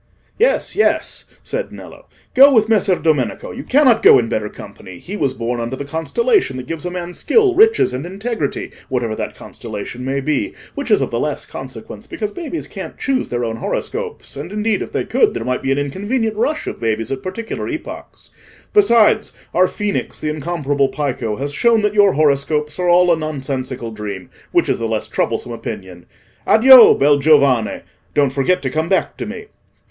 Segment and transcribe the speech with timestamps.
[0.39, 5.15] "Yes, yes," said Nello, "go with Messer Domenico, you cannot go in better company; he
[5.15, 9.35] was born under the constellation that gives a man skill, riches, and integrity, whatever that
[9.35, 13.57] constellation may be, which is of the less consequence because babies can't choose their own
[13.57, 17.21] horoscopes, and, indeed, if they could, there might be an inconvenient rush of babies at
[17.21, 18.31] particular epochs.
[18.73, 23.91] Besides, our Phoenix, the incomparable Pico, has shown that your horoscopes are all a nonsensical
[23.91, 26.07] dream—which is the less troublesome opinion.
[26.47, 26.97] Addio!
[26.97, 27.83] bel giovane!
[28.15, 29.45] don't forget to come back to me."